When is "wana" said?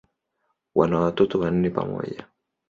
0.75-0.99